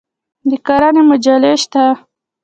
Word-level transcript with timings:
د 0.49 0.51
کرنې 0.67 1.01
مجلې 1.09 1.53
شته؟ 1.61 1.83